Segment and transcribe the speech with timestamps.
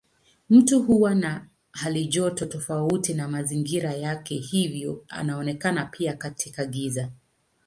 [0.49, 7.11] Mtu huwa na halijoto tofauti na mazingira yake hivyo anaonekana pia katika giza.